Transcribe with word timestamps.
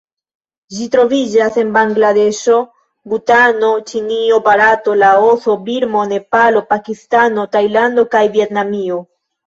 Ĝi 0.77 0.85
troviĝas 0.95 1.59
en 1.63 1.69
Bangladeŝo, 1.75 2.55
Butano, 3.13 3.71
Ĉinio, 3.93 4.41
Barato, 4.49 4.99
Laoso, 5.05 5.61
Birmo, 5.71 6.09
Nepalo, 6.17 6.69
Pakistano, 6.75 7.49
Tajlando 7.57 8.11
kaj 8.17 8.29
Vjetnamio. 8.39 9.05